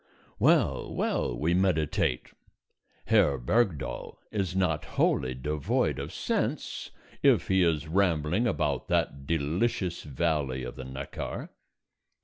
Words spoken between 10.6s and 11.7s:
of the Neckar.